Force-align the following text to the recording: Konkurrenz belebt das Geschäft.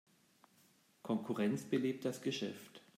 Konkurrenz 1.03 1.63
belebt 1.65 2.05
das 2.05 2.23
Geschäft. 2.23 2.81